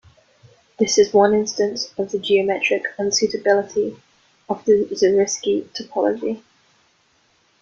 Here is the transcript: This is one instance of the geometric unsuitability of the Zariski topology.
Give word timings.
This 0.79 0.97
is 0.97 1.13
one 1.13 1.35
instance 1.35 1.93
of 1.95 2.11
the 2.11 2.17
geometric 2.17 2.85
unsuitability 2.97 3.99
of 4.49 4.65
the 4.65 4.87
Zariski 4.93 5.65
topology. 5.79 6.41